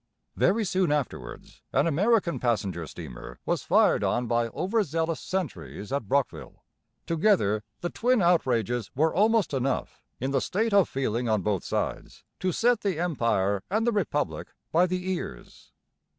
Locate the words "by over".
4.25-4.81